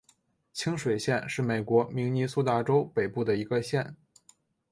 [0.51, 3.95] 清水县是美国明尼苏达州北部的一个县。